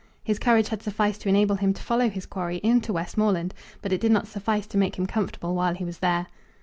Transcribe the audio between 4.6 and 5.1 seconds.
to make him